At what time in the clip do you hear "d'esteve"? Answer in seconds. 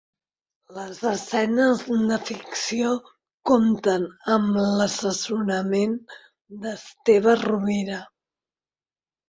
6.67-7.39